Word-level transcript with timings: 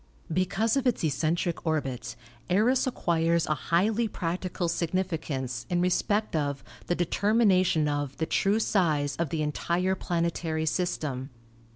Because 0.33 0.75
of 0.75 0.87
its 0.87 1.03
eccentric 1.03 1.63
orbit 1.63 2.15
Eros 2.49 2.87
acquires 2.87 3.45
a 3.45 3.53
highly 3.53 4.07
practical 4.07 4.67
significance 4.67 5.67
in 5.69 5.79
respect 5.79 6.35
of 6.35 6.63
the 6.87 6.95
determination 6.95 7.87
of 7.87 8.17
the 8.17 8.25
true 8.25 8.59
size 8.59 9.15
of 9.17 9.29
the 9.29 9.43
entire 9.43 9.93
planetary 9.93 10.65
system. 10.65 11.29